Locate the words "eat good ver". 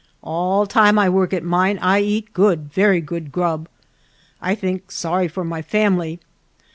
1.99-2.99